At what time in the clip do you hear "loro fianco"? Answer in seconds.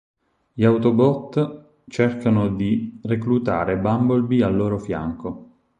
4.55-5.49